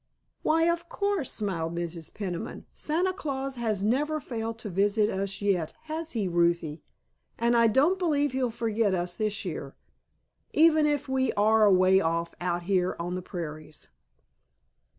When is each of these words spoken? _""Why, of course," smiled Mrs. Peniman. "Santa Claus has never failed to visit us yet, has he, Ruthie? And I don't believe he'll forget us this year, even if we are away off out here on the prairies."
_""Why, 0.41 0.63
of 0.63 0.89
course," 0.89 1.31
smiled 1.31 1.75
Mrs. 1.75 2.11
Peniman. 2.11 2.65
"Santa 2.73 3.13
Claus 3.13 3.57
has 3.57 3.83
never 3.83 4.19
failed 4.19 4.57
to 4.57 4.69
visit 4.71 5.11
us 5.11 5.43
yet, 5.43 5.75
has 5.83 6.13
he, 6.13 6.27
Ruthie? 6.27 6.81
And 7.37 7.55
I 7.55 7.67
don't 7.67 7.99
believe 7.99 8.31
he'll 8.31 8.49
forget 8.49 8.95
us 8.95 9.15
this 9.15 9.45
year, 9.45 9.75
even 10.53 10.87
if 10.87 11.07
we 11.07 11.31
are 11.33 11.65
away 11.65 11.99
off 12.01 12.33
out 12.41 12.63
here 12.63 12.95
on 12.99 13.13
the 13.13 13.21
prairies." 13.21 13.89